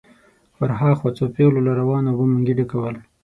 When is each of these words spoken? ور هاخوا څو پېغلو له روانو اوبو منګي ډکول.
ور 0.59 0.71
هاخوا 0.79 1.09
څو 1.17 1.25
پېغلو 1.35 1.61
له 1.67 1.73
روانو 1.81 2.09
اوبو 2.11 2.23
منګي 2.31 2.53
ډکول. 2.59 2.95